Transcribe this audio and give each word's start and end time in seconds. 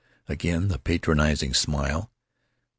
Again 0.27 0.69
the 0.69 0.79
patronizing 0.79 1.53
smile. 1.53 2.09